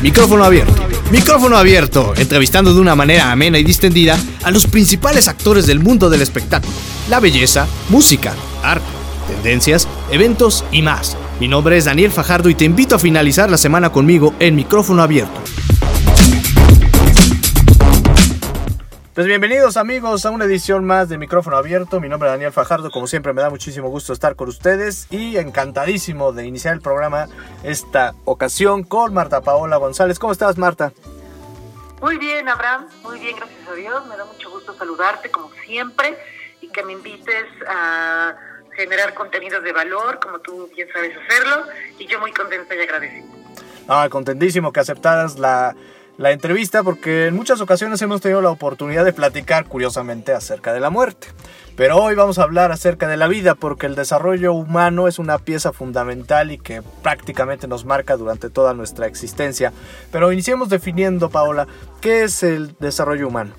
[0.00, 0.74] Micrófono abierto.
[1.10, 6.08] Micrófono abierto, entrevistando de una manera amena y distendida a los principales actores del mundo
[6.08, 6.72] del espectáculo,
[7.10, 8.32] la belleza, música,
[8.62, 8.86] arte,
[9.26, 11.16] tendencias, eventos y más.
[11.40, 15.02] Mi nombre es Daniel Fajardo y te invito a finalizar la semana conmigo en Micrófono
[15.02, 15.40] abierto.
[19.18, 21.98] Pues bienvenidos amigos a una edición más de Micrófono Abierto.
[21.98, 22.88] Mi nombre es Daniel Fajardo.
[22.92, 27.26] Como siempre me da muchísimo gusto estar con ustedes y encantadísimo de iniciar el programa
[27.64, 30.20] esta ocasión con Marta Paola González.
[30.20, 30.92] ¿Cómo estás Marta?
[32.00, 34.06] Muy bien Abraham, muy bien, gracias a Dios.
[34.06, 36.16] Me da mucho gusto saludarte como siempre
[36.60, 38.36] y que me invites a
[38.76, 41.64] generar contenidos de valor como tú bien sabes hacerlo
[41.98, 43.26] y yo muy contenta y agradecida.
[43.88, 45.74] Ah, contentísimo que aceptaras la
[46.18, 50.80] la entrevista porque en muchas ocasiones hemos tenido la oportunidad de platicar curiosamente acerca de
[50.80, 51.28] la muerte.
[51.76, 55.38] Pero hoy vamos a hablar acerca de la vida porque el desarrollo humano es una
[55.38, 59.72] pieza fundamental y que prácticamente nos marca durante toda nuestra existencia.
[60.10, 61.68] Pero iniciemos definiendo, Paola,
[62.00, 63.52] ¿qué es el desarrollo humano?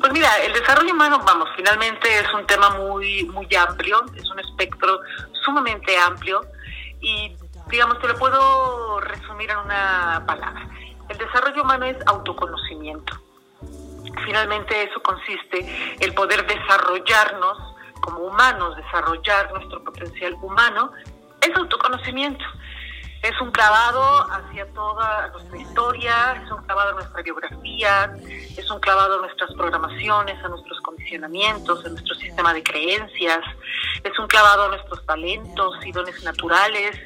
[0.00, 4.40] Pues mira, el desarrollo humano, vamos, finalmente es un tema muy, muy amplio, es un
[4.40, 4.98] espectro
[5.44, 6.40] sumamente amplio
[7.02, 7.36] y
[7.70, 10.68] digamos, te lo puedo resumir en una palabra.
[11.12, 13.14] El desarrollo humano es autoconocimiento.
[14.24, 17.58] Finalmente eso consiste en poder desarrollarnos
[18.00, 20.90] como humanos, desarrollar nuestro potencial humano,
[21.42, 22.42] es autoconocimiento.
[23.22, 28.16] Es un clavado hacia toda nuestra historia, es un clavado a nuestra biografía,
[28.56, 33.40] es un clavado a nuestras programaciones, a nuestros condicionamientos, a nuestro sistema de creencias,
[34.02, 36.98] es un clavado a nuestros talentos y dones naturales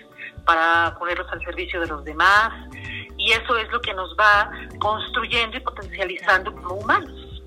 [0.45, 2.53] para ponerlos al servicio de los demás,
[3.27, 7.43] y eso es lo que nos va construyendo y potencializando como humanos.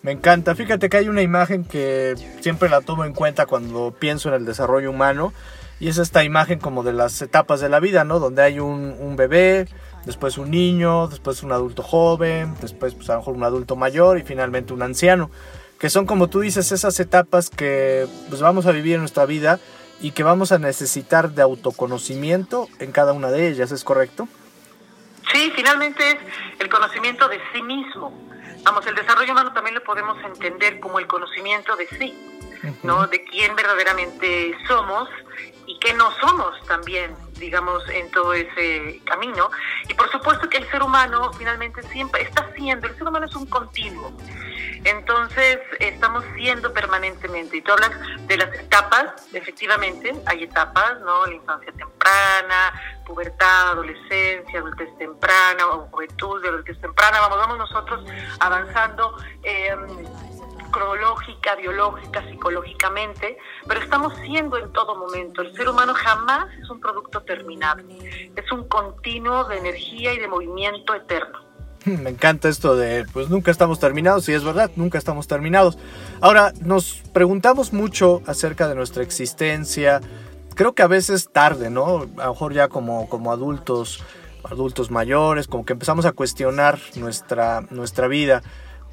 [0.00, 4.30] Me encanta, fíjate que hay una imagen que siempre la tomo en cuenta cuando pienso
[4.30, 5.34] en el desarrollo humano
[5.80, 8.20] y es esta imagen como de las etapas de la vida, ¿no?
[8.20, 9.68] Donde hay un, bebé,
[10.06, 14.16] después un niño, después un adulto joven, después pues a lo mejor un adulto mayor
[14.16, 15.30] y finalmente un anciano,
[15.78, 19.60] que son como tú dices esas etapas que pues vamos a vivir en nuestra vida
[20.00, 24.26] y que vamos a necesitar de autoconocimiento en cada una de ellas, ¿es correcto?
[25.32, 26.16] Sí, finalmente es
[26.58, 28.12] el conocimiento de sí mismo.
[28.64, 32.14] Vamos, el desarrollo humano también lo podemos entender como el conocimiento de sí,
[32.82, 33.06] ¿no?
[33.06, 35.08] De quién verdaderamente somos
[35.66, 39.50] y qué no somos también, digamos, en todo ese camino.
[39.88, 43.34] Y por supuesto que el ser humano finalmente siempre está siendo, el ser humano es
[43.34, 44.12] un continuo.
[44.84, 47.56] Entonces, estamos siendo permanentemente.
[47.56, 47.92] Y tú hablas
[48.26, 51.24] de las etapas, efectivamente, hay etapas, ¿no?
[51.26, 52.72] La infancia temprana,
[53.06, 57.20] pubertad, adolescencia, adultez temprana, o juventud, de adultez temprana.
[57.20, 58.04] Vamos, vamos nosotros
[58.40, 59.16] avanzando.
[59.44, 59.76] Eh,
[60.72, 63.38] cronológica, biológica, psicológicamente,
[63.68, 65.42] pero estamos siendo en todo momento.
[65.42, 70.26] El ser humano jamás es un producto terminable, es un continuo de energía y de
[70.26, 71.38] movimiento eterno.
[71.84, 75.78] Me encanta esto de, pues nunca estamos terminados, y es verdad, nunca estamos terminados.
[76.20, 80.00] Ahora, nos preguntamos mucho acerca de nuestra existencia,
[80.54, 82.06] creo que a veces tarde, ¿no?
[82.18, 84.02] A lo mejor ya como, como adultos,
[84.44, 88.42] adultos mayores, como que empezamos a cuestionar nuestra, nuestra vida.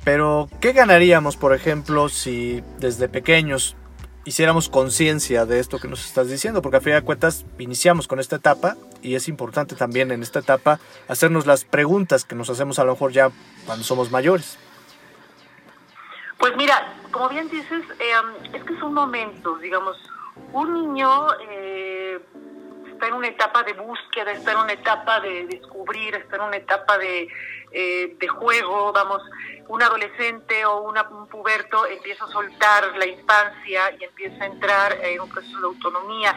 [0.04, 3.76] Pero, ¿qué ganaríamos, por ejemplo, si desde pequeños
[4.26, 6.62] hiciéramos conciencia de esto que nos estás diciendo?
[6.62, 10.40] Porque a fin de cuentas iniciamos con esta etapa y es importante también en esta
[10.40, 13.32] etapa hacernos las preguntas que nos hacemos a lo mejor ya
[13.66, 14.58] cuando somos mayores.
[16.38, 18.14] Pues mira, como bien dices, eh,
[18.54, 19.98] es que son momentos, digamos,
[20.54, 22.20] un niño eh,
[23.00, 26.58] está en una etapa de búsqueda, está en una etapa de descubrir, está en una
[26.58, 27.30] etapa de,
[27.72, 29.22] eh, de juego, vamos,
[29.70, 35.22] un adolescente o un puberto empieza a soltar la infancia y empieza a entrar en
[35.22, 36.36] un proceso de autonomía,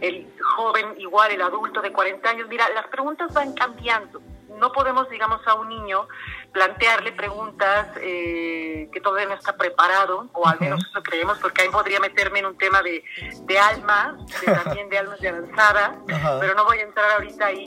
[0.00, 4.22] el joven igual, el adulto de 40 años, mira, las preguntas van cambiando
[4.58, 6.08] no podemos, digamos, a un niño
[6.52, 11.68] plantearle preguntas eh, que todavía no está preparado, o al menos eso creemos, porque ahí
[11.68, 13.04] podría meterme en un tema de,
[13.42, 14.18] de alma,
[14.64, 15.98] también de almas de avanzada,
[16.40, 17.66] pero no voy a entrar ahorita ahí.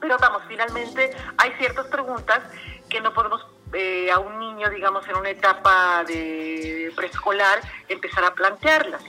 [0.00, 2.40] Pero vamos, finalmente hay ciertas preguntas
[2.88, 8.34] que no podemos eh, a un niño, digamos, en una etapa de preescolar, empezar a
[8.34, 9.02] plantearlas.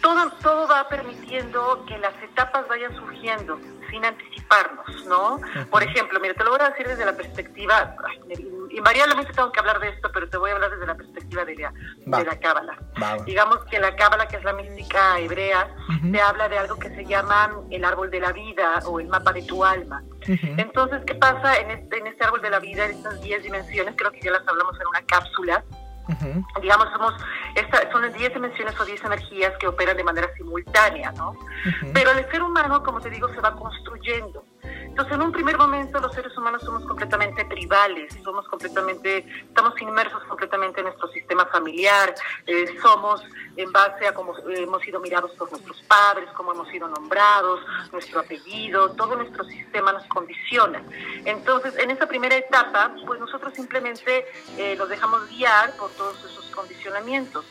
[0.00, 3.60] todo, todo va permitiendo que las etapas vayan surgiendo
[3.90, 5.40] sin anticiparnos, ¿no?
[5.70, 7.96] Por ejemplo, mira, te lo voy a decir desde la perspectiva,
[8.70, 11.56] invariablemente tengo que hablar de esto, pero te voy a hablar desde la perspectiva de
[11.56, 12.78] la, de la cábala.
[13.24, 15.74] Digamos que la cábala, que es la mística hebrea,
[16.10, 19.32] te habla de algo que se llama el árbol de la vida o el mapa
[19.32, 20.02] de tu alma.
[20.26, 23.94] Entonces, ¿qué pasa en este, en este árbol de la vida, en estas 10 dimensiones?
[23.96, 25.64] Creo que ya las hablamos en una cápsula.
[26.60, 27.14] Digamos, somos
[27.54, 31.36] esta, son 10 dimensiones o 10 energías que operan de manera simultánea, ¿no?
[31.92, 34.44] Pero el ser humano, como te digo, se va construyendo.
[34.90, 40.22] Entonces, en un primer momento, los seres humanos somos completamente tribales, somos completamente, estamos inmersos
[40.24, 42.14] completamente en nuestro sistema familiar,
[42.46, 43.22] eh, somos
[43.56, 47.60] en base a cómo hemos sido mirados por nuestros padres, cómo hemos sido nombrados,
[47.92, 50.82] nuestro apellido, todo nuestro sistema nos condiciona.
[51.24, 54.26] Entonces, en esa primera etapa, pues nosotros simplemente
[54.58, 57.44] eh, nos dejamos guiar por todos esos condicionamientos.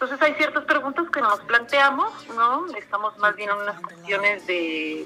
[0.00, 2.66] Entonces hay ciertas preguntas que nos planteamos, ¿no?
[2.76, 5.04] Estamos más bien en unas cuestiones de,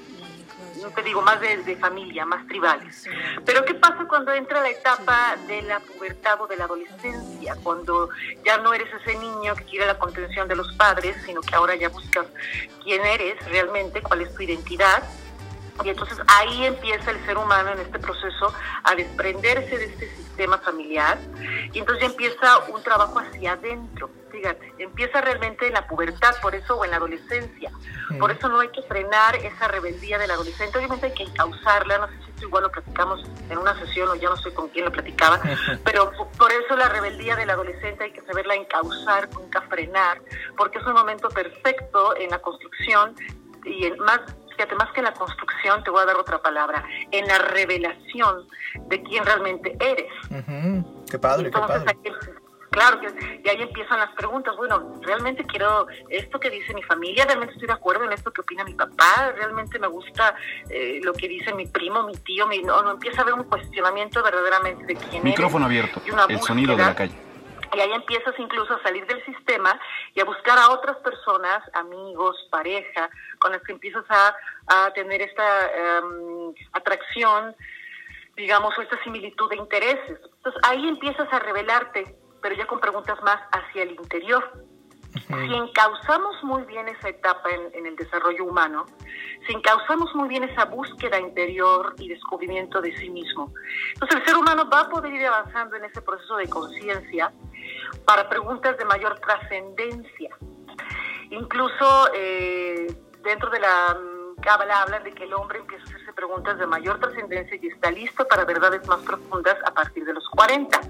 [0.83, 3.03] no te digo, más de, familia, más tribales.
[3.43, 7.55] Pero ¿qué pasa cuando entra la etapa de la pubertad o de la adolescencia?
[7.63, 8.09] Cuando
[8.45, 11.73] ya no eres ese niño que quiere la contención de los padres, sino que ahora
[11.73, 12.27] ya buscas
[12.83, 15.01] quién eres realmente, cuál es tu identidad.
[15.83, 18.53] Y entonces ahí empieza el ser humano en este proceso
[18.83, 21.17] a desprenderse de este sistema familiar.
[21.71, 26.55] Y entonces ya empieza un trabajo hacia adentro fíjate, empieza realmente en la pubertad, por
[26.55, 27.71] eso, o en la adolescencia.
[28.19, 32.07] Por eso no hay que frenar esa rebeldía del adolescente, obviamente hay que encauzarla, no
[32.07, 34.85] sé si esto igual lo platicamos en una sesión o ya no sé con quién
[34.85, 35.39] lo platicaba,
[35.85, 40.19] pero por eso la rebeldía del adolescente hay que saberla encauzar, nunca frenar,
[40.57, 43.15] porque es un momento perfecto en la construcción
[43.65, 44.19] y en más
[44.55, 48.47] fíjate, más que en la construcción, te voy a dar otra palabra, en la revelación
[48.87, 50.11] de quién realmente eres.
[51.09, 51.85] Qué padre, qué padre.
[52.73, 52.99] Claro,
[53.43, 54.55] y ahí empiezan las preguntas.
[54.57, 58.41] Bueno, realmente quiero esto que dice mi familia, realmente estoy de acuerdo en esto que
[58.41, 60.35] opina mi papá, realmente me gusta
[60.71, 63.43] eh, lo que dice mi primo, mi tío, mi, no, no empieza a haber un
[63.43, 67.13] cuestionamiento verdaderamente de quién Micrófono abierto, el sonido de la calle.
[67.75, 69.79] Y ahí empiezas incluso a salir del sistema
[70.13, 73.09] y a buscar a otras personas, amigos, pareja,
[73.43, 74.35] con las que empiezas a,
[74.67, 77.55] a tener esta em, atracción,
[78.35, 80.19] digamos, o esta similitud de intereses.
[80.37, 84.65] Entonces ahí empiezas a revelarte pero ya con preguntas más hacia el interior.
[85.13, 88.85] Si encauzamos muy bien esa etapa en, el desarrollo humano,
[89.47, 93.53] si encauzamos muy bien esa búsqueda interior y descubrimiento de sí mismo,
[93.93, 97.31] entonces el ser humano va a poder ir avanzando en ese proceso de conciencia
[98.05, 100.35] para preguntas de mayor trascendencia.
[101.29, 102.87] Incluso eh,
[103.23, 103.97] dentro de la
[104.41, 107.91] Cábala hablan de que el hombre empieza a hacerse preguntas de mayor trascendencia y está
[107.91, 110.81] listo para verdades más profundas a partir de los 40.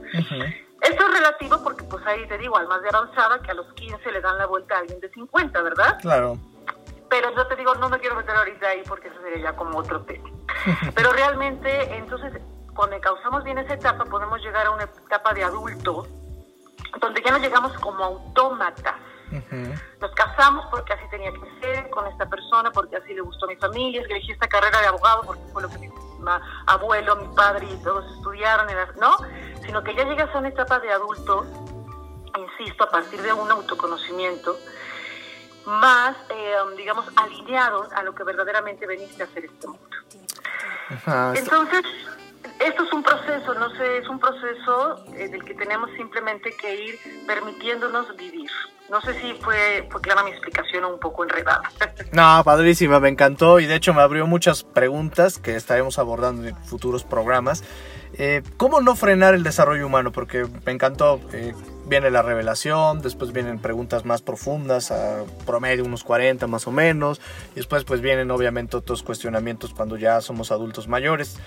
[0.81, 3.71] Esto es relativo porque pues ahí te digo, al más de avanzada que a los
[3.73, 5.99] 15 le dan la vuelta a alguien de 50, ¿verdad?
[6.01, 6.37] Claro.
[7.09, 9.77] Pero yo te digo, no me quiero meter ahorita ahí porque eso sería ya como
[9.77, 10.29] otro tema.
[10.95, 12.33] Pero realmente, entonces,
[12.73, 16.07] cuando causamos bien esa etapa, podemos llegar a una etapa de adulto
[16.99, 18.95] donde ya no llegamos como autómatas.
[19.99, 23.49] Nos casamos porque así tenía que ser con esta persona, porque así le gustó a
[23.49, 25.89] mi familia, es que elegí esta carrera de abogado porque fue lo que mi
[26.67, 28.67] abuelo, mi padre y todos estudiaron,
[28.99, 29.15] ¿no?
[29.65, 31.45] Sino que ya llegas a una etapa de adulto,
[32.37, 34.57] insisto, a partir de un autoconocimiento,
[35.65, 39.97] más, eh, digamos, alineado a lo que verdaderamente veniste a hacer este mundo.
[41.35, 41.83] Entonces,
[42.65, 46.75] esto es un proceso, no sé, es un proceso en el que tenemos simplemente que
[46.75, 48.49] ir permitiéndonos vivir.
[48.89, 51.61] No sé si fue, fue clara mi explicación o un poco enredada.
[52.11, 56.55] No, padrísima, me encantó y de hecho me abrió muchas preguntas que estaremos abordando en
[56.57, 57.63] futuros programas.
[58.13, 60.11] Eh, ¿Cómo no frenar el desarrollo humano?
[60.11, 61.55] Porque me encantó, eh,
[61.87, 67.19] viene la revelación, después vienen preguntas más profundas, a promedio unos 40 más o menos,
[67.53, 71.39] y después pues vienen obviamente otros cuestionamientos cuando ya somos adultos mayores.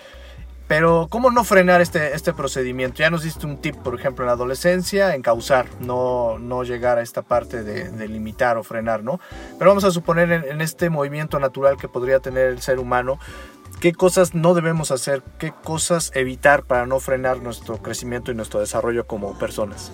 [0.68, 2.98] Pero, ¿cómo no frenar este, este procedimiento?
[2.98, 6.98] Ya nos diste un tip, por ejemplo, en la adolescencia, en causar, no, no llegar
[6.98, 9.20] a esta parte de, limitar o frenar, ¿no?
[9.58, 13.20] Pero vamos a suponer en, este movimiento natural que podría tener el ser humano,
[13.81, 15.22] ¿qué cosas no debemos hacer?
[15.38, 19.93] ¿Qué cosas evitar para no frenar nuestro crecimiento y nuestro desarrollo como personas?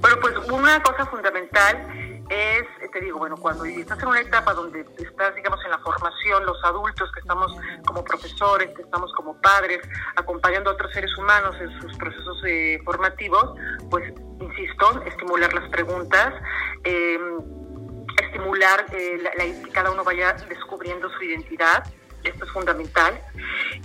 [0.00, 4.86] Bueno, pues una cosa fundamental es, te digo, bueno, cuando estás en una etapa donde
[4.98, 7.54] estás, digamos, en la formación, los adultos que estamos
[7.86, 9.80] como profesores, que estamos como padres,
[10.16, 13.54] acompañando a otros seres humanos en sus procesos eh, formativos,
[13.90, 16.34] pues, insisto, estimular las preguntas,
[16.84, 17.38] em,
[18.22, 21.84] estimular eh, que cada uno vaya descubriendo su identidad,
[22.24, 23.20] esto es fundamental.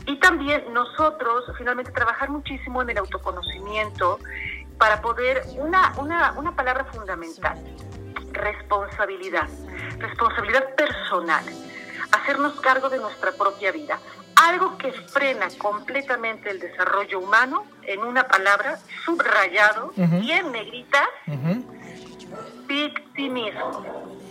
[0.06, 4.20] Y también nosotros, finalmente, trabajar muchísimo en el autoconocimiento
[4.78, 7.58] para poder, una, una, una palabra fundamental,
[8.44, 9.48] responsabilidad,
[9.98, 11.44] responsabilidad personal,
[12.12, 14.00] hacernos cargo de nuestra propia vida.
[14.36, 21.08] Algo que frena completamente el desarrollo humano, en una palabra, subrayado, y en negrita,
[22.68, 24.23] victimismo.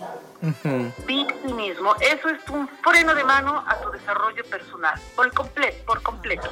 [1.06, 1.94] Victimismo.
[2.00, 6.48] Eso es un freno de mano a tu desarrollo personal, por completo, por completo.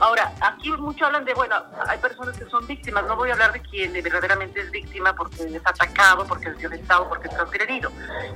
[0.00, 1.54] Ahora, aquí mucho hablan de, bueno,
[1.86, 3.04] hay personas que son víctimas.
[3.04, 7.08] No voy a hablar de quien verdaderamente es víctima porque es atacado, porque es violentado,
[7.08, 7.90] porque es transgredido.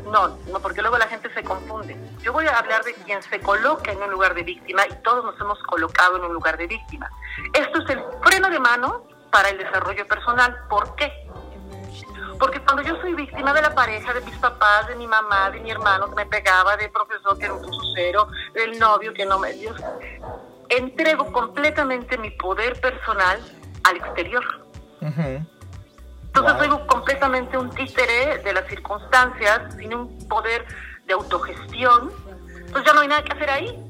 [0.04, 1.96] No, no, porque luego la gente se confunde.
[2.22, 5.24] Yo voy a hablar de quien se coloca en un lugar de víctima y todos
[5.24, 7.10] nos hemos colocado en un lugar de víctima.
[7.54, 10.56] Esto es el freno de mano para el desarrollo personal.
[10.68, 11.10] ¿Por qué?
[12.40, 15.60] Porque cuando yo soy víctima de la pareja, de mis papás, de mi mamá, de
[15.60, 19.38] mi hermano que me pegaba, del profesor que era un cero, del novio que no
[19.38, 19.74] me dio,
[20.70, 23.38] entrego completamente mi poder personal
[23.84, 24.42] al exterior.
[25.02, 30.64] Entonces soy completamente un títere de las circunstancias, sin un poder
[31.04, 32.10] de autogestión.
[32.56, 33.84] Entonces ya no hay nada que hacer ahí.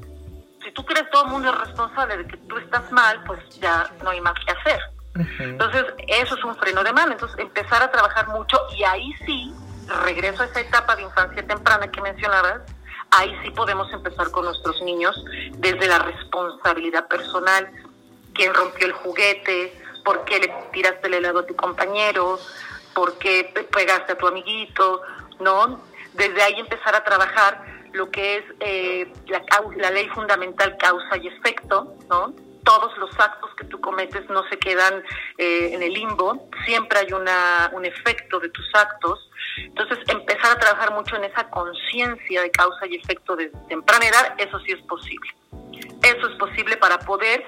[0.61, 3.89] Si tú crees todo el mundo es responsable de que tú estás mal, pues ya
[4.03, 4.81] no hay más que hacer.
[5.15, 7.11] Entonces, eso es un freno de mano.
[7.11, 9.53] Entonces, empezar a trabajar mucho y ahí sí,
[10.05, 12.61] regreso a esa etapa de infancia temprana que mencionabas,
[13.11, 15.21] ahí sí podemos empezar con nuestros niños
[15.57, 17.69] desde la responsabilidad personal.
[18.33, 19.77] ¿Quién rompió el juguete?
[20.05, 22.39] ¿Por qué le tiraste el helado a tu compañero?
[22.93, 25.01] ¿Por qué pegaste a tu amiguito?
[25.39, 25.81] ¿No?
[26.13, 29.41] Desde ahí empezar a trabajar lo que es eh, la,
[29.75, 32.33] la ley fundamental causa y efecto, ¿no?
[32.63, 35.03] Todos los actos que tú cometes no se quedan
[35.37, 39.29] eh, en el limbo, siempre hay una, un efecto de tus actos.
[39.57, 44.35] Entonces, empezar a trabajar mucho en esa conciencia de causa y efecto de temprana edad,
[44.37, 45.29] eso sí es posible.
[46.03, 47.43] Eso es posible para poder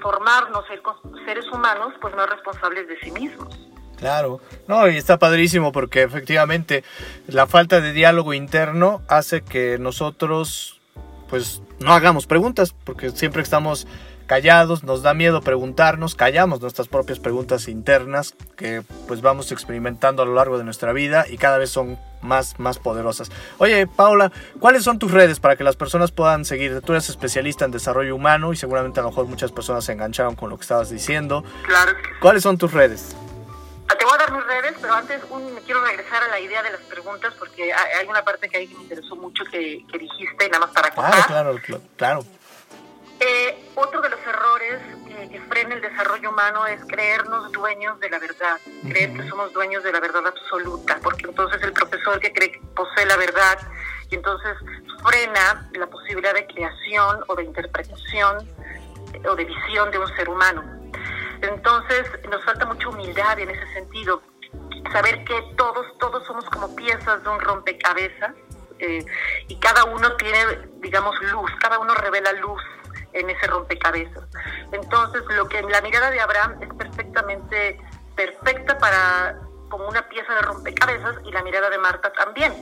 [0.00, 0.82] formarnos, ser
[1.24, 3.58] seres humanos, pues no responsables de sí mismos.
[3.96, 6.84] Claro, no, y está padrísimo porque efectivamente
[7.28, 10.75] la falta de diálogo interno hace que nosotros
[11.28, 13.86] pues no hagamos preguntas, porque siempre estamos
[14.26, 20.26] callados, nos da miedo preguntarnos, callamos nuestras propias preguntas internas que pues vamos experimentando a
[20.26, 23.30] lo largo de nuestra vida y cada vez son más, más poderosas.
[23.58, 26.80] Oye, Paula, ¿cuáles son tus redes para que las personas puedan seguir?
[26.80, 30.34] Tú eres especialista en desarrollo humano y seguramente a lo mejor muchas personas se engancharon
[30.34, 31.44] con lo que estabas diciendo.
[31.64, 31.92] Claro.
[32.20, 33.16] ¿Cuáles son tus redes?
[34.32, 38.06] Mis redes, pero antes me quiero regresar a la idea de las preguntas porque hay
[38.06, 41.26] una parte que ahí me interesó mucho que, dijiste, nada más para contar.
[41.26, 42.24] Claro, claro, claro.
[43.20, 44.80] Eh, otro de los errores
[45.30, 49.82] que frena el desarrollo humano es creernos dueños de la verdad, creer que somos dueños
[49.82, 53.58] de la verdad absoluta, porque entonces el profesor que cree que posee la verdad
[54.10, 54.56] y entonces
[55.02, 58.48] frena la posibilidad de creación o de interpretación
[59.28, 60.62] o de visión de un ser humano.
[61.42, 64.22] Entonces nos falta mucha humildad en ese sentido,
[64.92, 68.32] saber que todos, todos somos como piezas de un rompecabezas
[68.78, 69.04] eh,
[69.48, 70.38] y cada uno tiene,
[70.80, 72.62] digamos, luz, cada uno revela luz
[73.12, 74.24] en ese rompecabezas.
[74.72, 77.80] Entonces, lo que la mirada de Abraham es perfectamente
[78.14, 79.38] perfecta para
[79.68, 82.52] como una pieza de rompecabezas y la mirada de Marta también.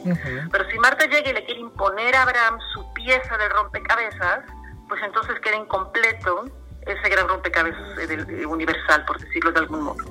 [0.51, 4.45] Pero si Marta llega y le quiere imponer a Abraham su pieza de rompecabezas,
[4.89, 6.45] pues entonces queda incompleto
[6.87, 7.99] ese gran rompecabezas
[8.47, 10.05] universal, por decirlo de algún modo.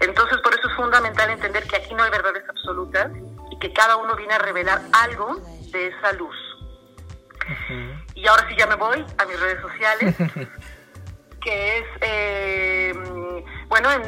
[0.00, 3.10] Entonces, por eso es fundamental entender que aquí no hay verdades absolutas
[3.50, 5.36] y que cada uno viene a revelar algo
[5.70, 6.36] de esa luz.
[8.14, 10.14] Y ahora sí ya me voy a mis redes sociales,
[11.40, 12.92] que es, eh,
[13.68, 14.02] bueno, en,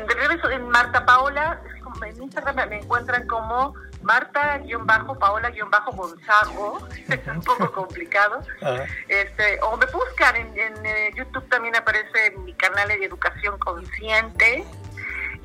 [0.52, 1.61] en Marta Paola,
[2.02, 8.42] en Instagram me encuentran como Marta-Paola-Gonzago, es un poco complicado,
[9.08, 14.64] este, o me buscan en, eh, YouTube también aparece mi canal de educación consciente,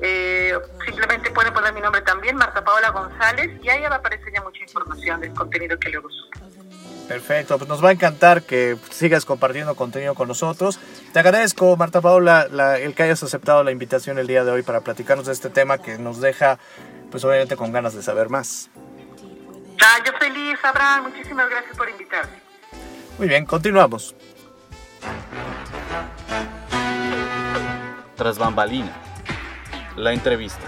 [0.00, 4.32] eh, simplemente pueden poner mi nombre también, Marta Paola González, y ahí va a aparecer
[4.32, 6.49] ya mucha información del contenido que luego subo.
[7.10, 10.78] Perfecto, pues nos va a encantar que sigas compartiendo contenido con nosotros.
[11.12, 14.82] Te agradezco, Marta Paula, el que hayas aceptado la invitación el día de hoy para
[14.82, 16.60] platicarnos de este tema que nos deja,
[17.10, 18.70] pues obviamente con ganas de saber más.
[19.82, 22.38] Ah, yo feliz, Abraham, muchísimas gracias por invitarme.
[23.18, 24.14] Muy bien, continuamos.
[28.14, 28.92] Tras bambalina,
[29.96, 30.62] la entrevista.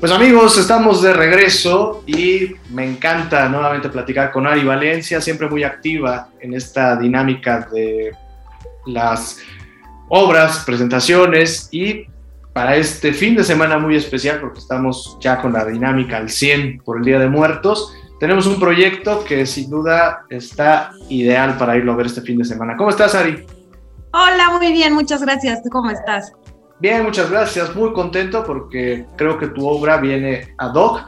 [0.00, 5.64] Pues amigos, estamos de regreso y me encanta nuevamente platicar con Ari Valencia, siempre muy
[5.64, 8.12] activa en esta dinámica de
[8.86, 9.38] las
[10.08, 12.06] obras, presentaciones y
[12.52, 16.82] para este fin de semana muy especial, porque estamos ya con la dinámica al 100
[16.84, 21.92] por el Día de Muertos, tenemos un proyecto que sin duda está ideal para irlo
[21.92, 22.76] a ver este fin de semana.
[22.76, 23.44] ¿Cómo estás, Ari?
[24.12, 25.62] Hola, muy bien, muchas gracias.
[25.62, 26.32] ¿Tú cómo estás?
[26.84, 27.74] Bien, muchas gracias.
[27.74, 31.00] Muy contento porque creo que tu obra viene ad hoc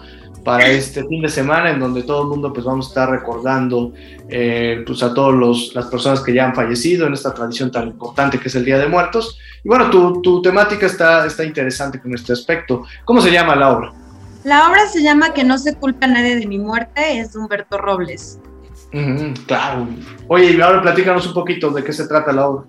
[0.43, 3.93] para este fin de semana en donde todo el mundo pues vamos a estar recordando
[4.31, 8.39] eh, pues a todas las personas que ya han fallecido en esta tradición tan importante
[8.39, 9.39] que es el Día de Muertos.
[9.63, 12.85] Y bueno, tu, tu temática está, está interesante con este aspecto.
[13.05, 13.93] ¿Cómo se llama la obra?
[14.45, 17.39] La obra se llama Que no se culpa a nadie de mi muerte, es de
[17.39, 18.41] Humberto Robles.
[19.47, 19.89] claro.
[20.29, 22.65] Oye, y ahora platícanos un poquito de qué se trata la obra.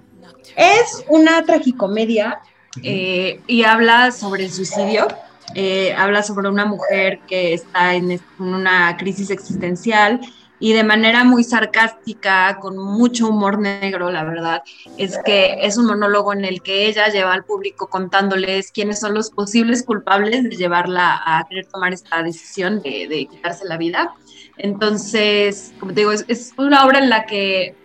[0.58, 2.42] Es una tragicomedia
[2.84, 5.07] eh, y habla sobre el suicidio.
[5.55, 10.19] Eh, habla sobre una mujer que está en, una crisis existencial
[10.60, 14.63] y de manera muy sarcástica, con mucho humor negro, la verdad,
[14.98, 19.13] es que es un monólogo en el que ella lleva al público contándoles quiénes son
[19.13, 24.15] los posibles culpables de llevarla a querer tomar esta decisión de, quitarse la vida.
[24.57, 27.75] Entonces, como te digo, es, una obra en la que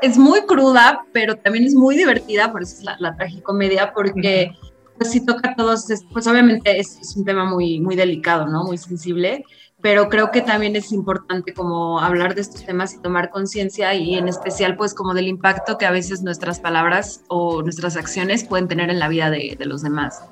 [0.00, 4.52] es muy cruda, pero también es muy divertida, por eso es la, la tragicomedia, porque
[4.96, 8.64] pues sí toca a todos, pues obviamente es, es, un tema muy, muy delicado, ¿no?
[8.64, 9.44] Muy sensible,
[9.80, 14.14] pero creo que también es importante como hablar de estos temas y tomar conciencia y
[14.16, 18.66] en especial pues como del impacto que a veces nuestras palabras o nuestras acciones pueden
[18.66, 20.22] tener en la vida de, de los demás.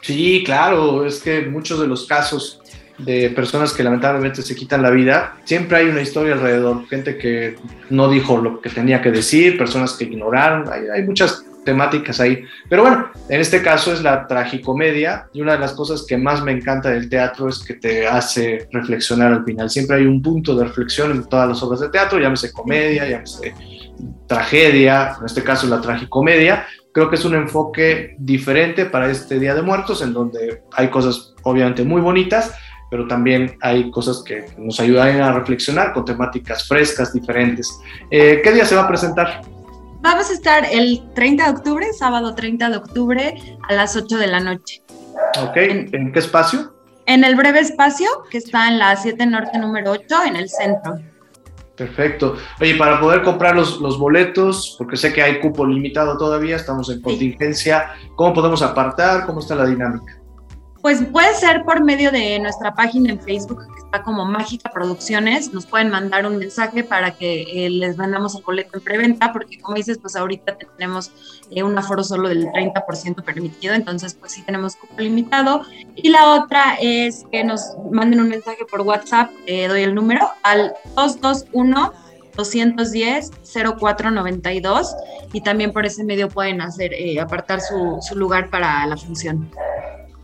[0.00, 2.60] Sí, claro, es que muchos de los casos
[2.98, 7.56] de personas que lamentablemente se quitan la vida, siempre hay una historia alrededor, gente que
[7.90, 12.44] no dijo lo que tenía que decir, personas que ignoraron, hay, muchas temáticas ahí.
[12.68, 16.42] Pero bueno, en este caso es la tragicomedia y una de las cosas que más
[16.42, 19.70] me encanta del teatro es que te hace reflexionar al final.
[19.70, 23.54] Siempre hay un punto de reflexión en todas las obras de teatro, llámese comedia, llámese
[24.26, 26.66] tragedia, en este caso la tragicomedia.
[26.92, 31.34] Creo que es un enfoque diferente para este Día de Muertos, en donde hay cosas
[31.42, 32.54] obviamente muy bonitas,
[32.90, 37.80] pero también hay cosas que nos ayudan a reflexionar con temáticas frescas, diferentes.
[38.10, 39.42] Eh, ¿Qué día se va a presentar?
[40.00, 44.26] Vamos a estar el 30 de octubre, sábado 30 de octubre, a las 8 de
[44.26, 44.82] la noche.
[45.42, 46.74] Ok, ¿en, qué espacio?
[47.06, 50.98] En el breve espacio, que está en la 7 Norte número 8, en el centro.
[51.76, 52.36] Perfecto.
[52.60, 56.88] Oye, para poder comprar los, los, boletos, porque sé que hay cupo limitado todavía, estamos
[56.90, 59.26] en contingencia, ¿cómo podemos apartar?
[59.26, 60.20] ¿Cómo está la dinámica?
[60.84, 65.50] Pues puede ser por medio de nuestra página en Facebook, que está como Mágica Producciones.
[65.50, 69.58] Nos pueden mandar un mensaje para que eh, les vendamos el boleto en preventa, porque
[69.58, 71.10] como dices, pues ahorita tenemos
[71.50, 75.62] eh, un aforo solo del 30% permitido, entonces pues sí tenemos cupo limitado.
[75.96, 80.28] Y la otra es que nos manden un mensaje por WhatsApp, eh, doy el número,
[80.42, 81.94] al 221
[82.36, 83.30] 210
[83.80, 84.94] 0492
[85.32, 89.50] y también por ese medio pueden hacer apartar su lugar para la función.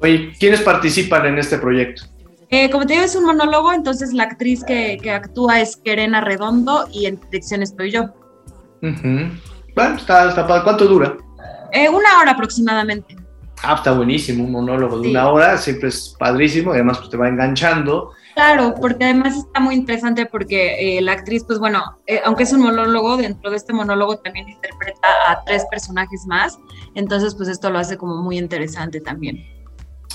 [0.02, 2.04] Oye, ¿quiénes participan en este proyecto?
[2.48, 6.88] Eh, como te digo, es un monólogo, entonces la actriz que, actúa es Querena Redondo
[6.92, 8.06] y en dirección estoy yo.
[8.80, 11.16] Bueno, está, está ¿Cuánto dura?
[11.72, 13.16] Eh, una hora aproximadamente.
[13.62, 17.18] Ah, está buenísimo, un monólogo de una hora, siempre es padrísimo, y además pues, te
[17.18, 18.12] va enganchando.
[18.34, 21.84] Claro, porque además está muy interesante porque eh, la actriz, pues bueno,
[22.24, 26.58] aunque es un monólogo, dentro de este monólogo también interpreta a tres personajes más,
[26.94, 29.60] entonces pues esto lo hace como muy interesante también.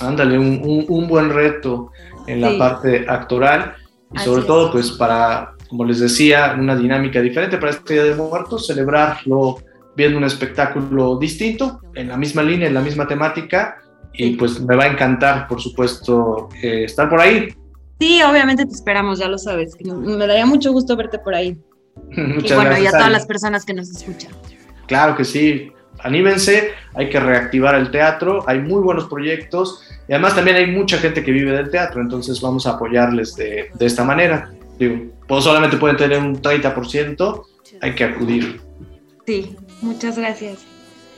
[0.02, 1.92] Ándale, un, buen reto
[2.28, 3.76] en la parte actoral
[4.14, 8.16] y sobre todo pues para, como les decía, una dinámica diferente para este Día de
[8.16, 9.58] Muertos, celebrarlo
[9.96, 13.78] viendo un espectáculo distinto, en la misma línea, en la misma temática
[14.14, 17.48] y pues me va a encantar, por supuesto, eh, estar por ahí.
[18.00, 19.76] Sí, obviamente te esperamos, ya lo sabes.
[19.82, 21.58] Me daría mucho gusto verte por ahí.
[22.18, 24.32] Muchas y bueno, y a todas las personas que nos escuchan.
[24.88, 30.36] Claro que sí anímense, hay que reactivar el teatro, hay muy buenos proyectos y además
[30.36, 34.52] también hay mucha gente que vive del teatro, entonces vamos a apoyarles de, esta manera.
[34.78, 37.44] Digo, pues solamente pueden tener un 30%,
[37.82, 38.62] hay que acudir.
[39.26, 40.66] Sí, muchas gracias.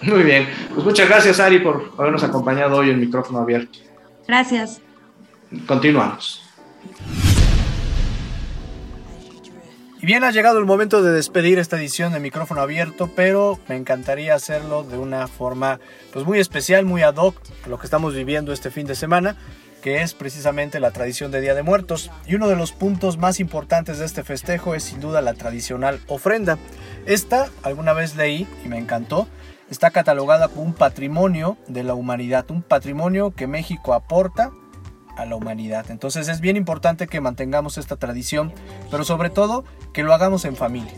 [0.02, 3.80] Muy bien, pues muchas gracias Ari por habernos acompañado hoy en micrófono abierto.
[4.28, 4.82] Gracias.
[5.66, 6.44] Continuamos.
[10.00, 13.76] Y bien, ha llegado el momento de despedir esta edición de micrófono abierto, pero me
[13.76, 15.80] encantaría hacerlo de una forma
[16.14, 19.38] pues muy especial, muy ad hoc lo que estamos viviendo este fin de semana,
[19.82, 22.12] que es precisamente la tradición de Día de Muertos.
[22.28, 26.00] Y uno de los puntos más importantes de este festejo es sin duda la tradicional
[26.06, 26.60] ofrenda.
[27.08, 29.28] Esta, alguna vez leí y me encantó,
[29.72, 34.52] está catalogada como un patrimonio de la humanidad, un patrimonio que México aporta
[35.18, 35.90] a la humanidad.
[35.90, 38.54] Entonces es bien importante que mantengamos esta tradición,
[38.90, 40.94] pero sobre todo que lo hagamos en familia.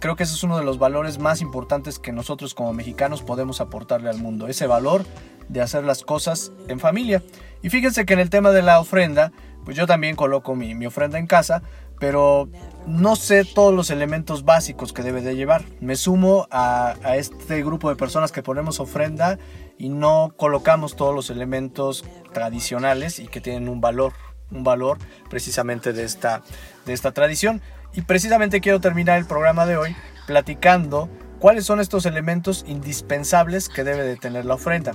[0.00, 3.60] Creo que ese es uno de los valores más importantes que nosotros como mexicanos podemos
[3.60, 5.04] aportarle al mundo, ese valor
[5.48, 7.22] de hacer las cosas en familia.
[7.62, 9.32] Y fíjense que en el tema de la ofrenda,
[9.64, 11.62] pues yo también coloco mi, ofrenda en casa,
[11.98, 12.48] pero
[12.86, 15.64] no sé todos los elementos básicos que debe de llevar.
[15.80, 19.38] Me sumo a, este grupo de personas que ponemos ofrenda
[19.78, 24.12] y no colocamos todos los elementos tradicionales y que tienen un valor
[24.50, 26.42] un valor precisamente de esta,
[26.86, 27.60] de esta tradición.
[27.94, 33.84] Y precisamente quiero terminar el programa de hoy platicando cuáles son estos elementos indispensables que
[33.84, 34.92] debe de tener la ofrenda.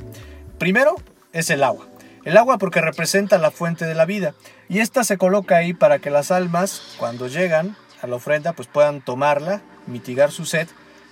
[0.58, 0.96] Primero
[1.32, 1.88] es el agua.
[2.24, 4.34] El agua porque representa la fuente de la vida
[4.70, 8.68] y esta se coloca ahí para que las almas cuando llegan a la ofrenda pues
[8.68, 10.68] puedan tomarla, mitigar su sed,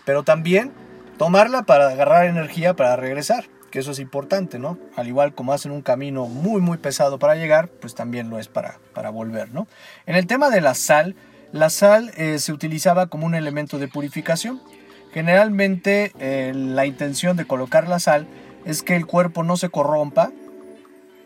[0.05, 0.71] pero también
[1.17, 4.77] tomarla para agarrar energía para regresar, que eso es importante, ¿no?
[4.95, 8.47] Al igual como hacen un camino muy muy pesado para llegar, pues también lo es
[8.47, 9.67] para, para volver, ¿no?
[10.05, 11.15] En el tema de la sal,
[11.51, 14.62] la sal eh, se utilizaba como un elemento de purificación.
[15.13, 18.27] Generalmente eh, la intención de colocar la sal
[18.65, 20.31] es que el cuerpo no se corrompa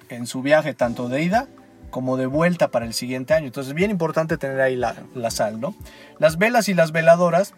[0.09, 1.47] en su viaje tanto de ida
[1.89, 3.47] como de vuelta para el siguiente año.
[3.47, 5.75] Entonces es bien importante tener ahí la, la sal, ¿no?
[6.19, 7.53] Las velas y las veladoras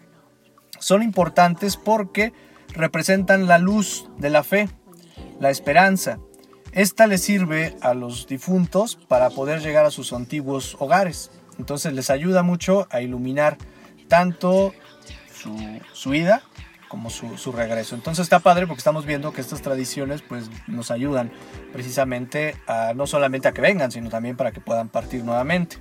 [0.78, 2.32] son importantes porque
[2.74, 4.68] representan la luz de la fe,
[5.40, 6.18] la esperanza.
[6.72, 11.30] Esta le sirve a los difuntos para poder llegar a sus antiguos hogares.
[11.58, 13.58] Entonces les ayuda mucho a iluminar
[14.06, 14.72] tanto
[15.32, 15.56] su,
[15.92, 16.42] su ida
[16.88, 17.94] como su, su, regreso.
[17.94, 21.30] Entonces está padre porque estamos viendo que estas tradiciones pues nos ayudan
[21.72, 25.76] precisamente a no solamente a que vengan, sino también para que puedan partir nuevamente.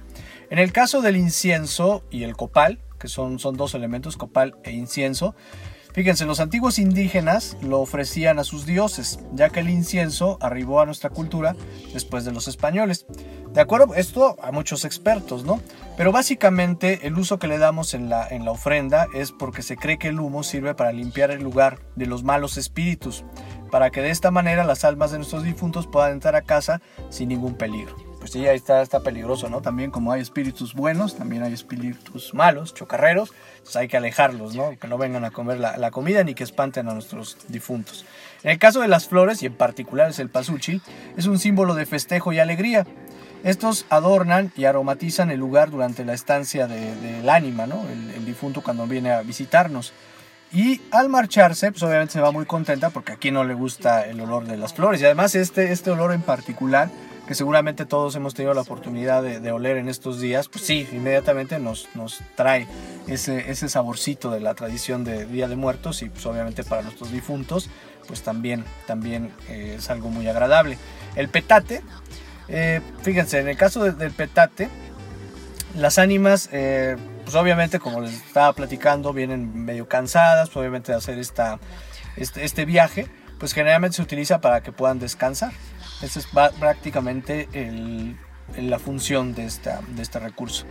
[0.50, 4.72] En el caso del incienso y el copal, que son, son dos elementos, copal e
[4.72, 5.36] incienso,
[5.98, 10.86] Fíjense, los antiguos indígenas lo ofrecían a sus dioses, ya que el incienso arribó a
[10.86, 11.56] nuestra cultura
[11.92, 13.08] después de los españoles.
[13.52, 15.60] De acuerdo, esto a muchos expertos, ¿no?
[15.98, 19.76] Pero básicamente el uso que le damos en la, en la ofrenda es porque se
[19.76, 23.24] cree que el humo sirve para limpiar el lugar de los malos espíritus,
[23.72, 26.80] para que de esta manera las almas de nuestros difuntos puedan entrar a casa
[27.10, 29.62] sin ningún peligro pues sí, ahí está, está peligroso, ¿no?
[29.62, 34.78] También como hay espíritus buenos, también hay espíritus malos, chocarreros, pues hay que alejarlos, ¿no?
[34.80, 38.06] Que no vengan a comer la, la, comida ni que espanten a nuestros difuntos.
[38.44, 40.82] En el caso de las flores, y en particular es el pasuchi,
[41.16, 42.86] es un símbolo de festejo y alegría.
[43.44, 47.86] Estos adornan y aromatizan el lugar durante la estancia del de, ánima, ¿no?
[47.90, 49.94] El, difunto cuando viene a visitarnos.
[50.52, 54.20] Y al marcharse, pues obviamente se va muy contenta porque aquí no le gusta el
[54.20, 55.00] olor de las flores.
[55.02, 56.90] Y además este, este olor en particular
[57.28, 61.60] que seguramente todos hemos tenido la oportunidad de, oler en estos días, pues sí, inmediatamente
[61.60, 62.68] nos, nos trae
[63.08, 67.12] ese, ese saborcito de la tradición de Día de Muertos y pues obviamente para nuestros
[67.12, 67.70] difuntos,
[68.08, 70.78] pues también, también eh, es algo muy agradable.
[71.16, 71.82] El petate,
[72.48, 74.70] eh, fíjense, en el caso de, del petate,
[75.76, 81.20] las ánimas, eh, pues obviamente como les estaba platicando, vienen medio cansadas, obviamente de hacer
[81.20, 81.60] esta,
[82.16, 85.52] este, este viaje, pues generalmente se utiliza para que puedan descansar.
[86.02, 86.28] Esa es
[86.60, 87.48] prácticamente
[88.56, 90.66] la función de, esta, de este recurso.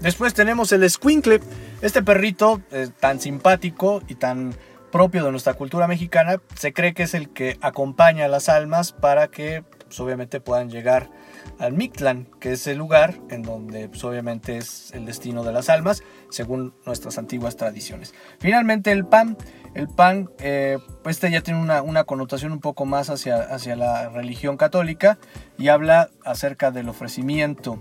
[0.00, 1.40] Después tenemos el squinkle,
[1.80, 4.54] este perrito eh, tan simpático y tan
[4.92, 8.92] propio de nuestra cultura mexicana, se cree que es el que acompaña a las almas
[8.92, 11.10] para que pues, obviamente puedan llegar
[11.58, 15.68] al Mictlán, que es el lugar en donde pues, obviamente es el destino de las
[15.70, 18.14] almas, según nuestras antiguas tradiciones.
[18.38, 19.36] Finalmente el pan,
[19.74, 24.08] el pan, eh, este ya tiene una, una, connotación un poco más hacia, hacia la
[24.08, 25.18] religión católica
[25.58, 27.80] y habla acerca del ofrecimiento,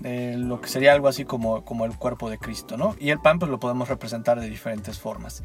[0.00, 2.96] de lo que sería algo así como, como el cuerpo de Cristo, ¿no?
[2.98, 5.42] Y el pan pues lo podemos representar de diferentes formas.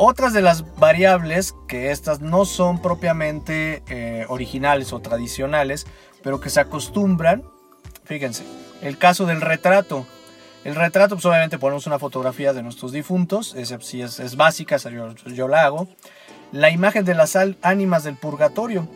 [0.00, 5.88] Otras de las variables, que estas no son propiamente eh, originales o tradicionales,
[6.22, 7.42] pero que se acostumbran,
[8.04, 8.44] fíjense,
[8.80, 10.06] el caso del retrato.
[10.62, 15.48] El retrato, pues obviamente ponemos una fotografía de nuestros difuntos, es, si es, básica, yo
[15.48, 15.88] la hago.
[16.52, 18.86] La imagen de las ánimas del purgatorio.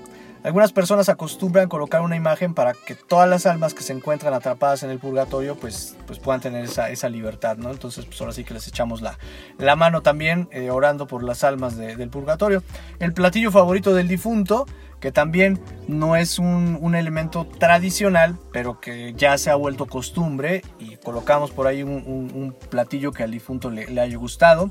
[0.45, 4.83] Algunas personas acostumbran colocar una imagen para que todas las almas que se encuentran atrapadas
[4.83, 7.71] en el purgatorio pues, pues puedan tener esa, esa libertad, ¿no?
[7.71, 9.19] Entonces pues ahora sí que les echamos la,
[9.59, 12.65] la mano también eh, orando por las almas de, del purgatorio.
[12.99, 14.67] El platillo favorito del difunto,
[14.99, 20.63] que también no es un, un, elemento tradicional, pero que ya se ha vuelto costumbre
[20.81, 24.71] y colocamos por ahí un, platillo que al difunto le, le, haya gustado.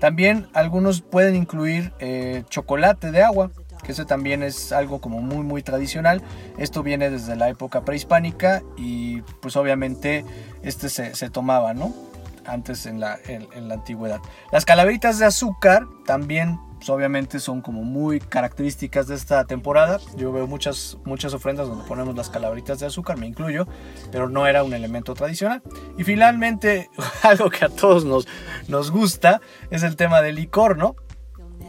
[0.00, 3.50] También algunos pueden incluir eh, chocolate de agua,
[3.82, 6.22] que ese también es algo como muy muy tradicional.
[6.56, 10.24] Esto viene desde la época prehispánica y pues obviamente
[10.62, 11.94] este se, tomaba, ¿no?
[12.46, 14.20] Antes en la, en, la, antigüedad.
[14.52, 19.98] Las calaveritas de azúcar también pues obviamente son como muy características de esta temporada.
[20.16, 23.66] Yo veo muchas, muchas ofrendas donde ponemos las calaveritas de azúcar, me incluyo,
[24.12, 25.60] pero no era un elemento tradicional.
[25.98, 26.88] Y finalmente,
[27.22, 28.28] algo que a todos nos,
[28.68, 30.94] nos gusta es el tema del licor, ¿no?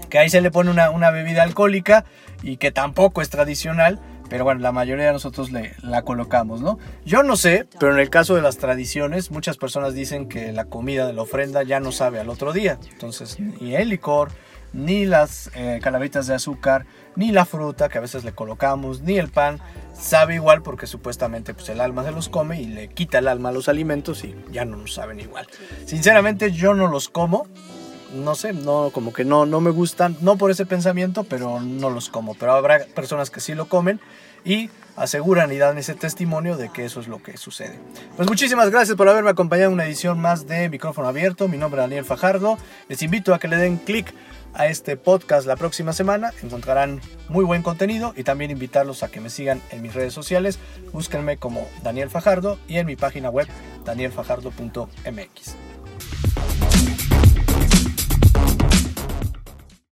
[0.10, 2.06] Que ahí se le pone una, una, bebida alcohólica
[2.42, 6.78] y que tampoco es tradicional, pero bueno, la mayoría de nosotros le, la colocamos, ¿no?
[7.06, 10.66] Yo no sé, pero en el caso de las tradiciones, muchas personas dicen que la
[10.66, 14.30] comida de la ofrenda ya no sabe al otro día, entonces ni el licor,
[14.74, 19.18] ni las eh, calabritas de azúcar, ni la fruta que a veces le colocamos, ni
[19.18, 19.60] el pan
[19.94, 23.50] sabe igual porque supuestamente pues, el alma se los come y le quita el alma
[23.50, 25.48] a los alimentos y ya no nos saben igual.
[25.86, 27.48] Sinceramente yo no los como,
[28.14, 31.90] no sé, no como que no no me gustan, no por ese pensamiento, pero no
[31.90, 34.00] los como, pero habrá personas que sí lo comen
[34.44, 37.80] y aseguran y dan ese testimonio de que eso es lo que sucede.
[38.18, 41.48] Pues muchísimas gracias por haberme acompañado en una edición más de Micrófono Abierto.
[41.48, 42.58] Mi nombre es Daniel Fajardo.
[42.90, 44.14] Les invito a que le den clic
[44.54, 46.34] a este podcast la próxima semana.
[46.44, 50.60] Encontrarán muy buen contenido y también invitarlos a que me sigan en mis redes sociales.
[50.92, 53.48] Búsquenme como Daniel Fajardo y en mi página web
[53.86, 55.56] danielfajardo.mx.